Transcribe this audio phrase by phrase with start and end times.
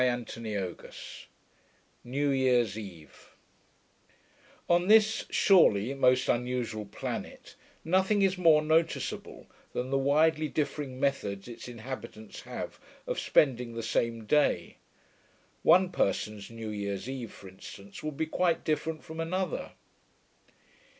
[0.03, 1.27] CHAPTER XVII
[2.03, 3.35] NEW YEARS EVE
[4.65, 7.53] 1 On this (surely) most unusual planet,
[7.85, 13.83] nothing is more noticeable than the widely differing methods its inhabitants have of spending the
[13.83, 14.77] same day.
[15.61, 19.73] One person's new year's eve, for instance, will be quite different from another.